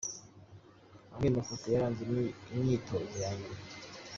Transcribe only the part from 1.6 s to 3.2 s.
yaranze imyitozo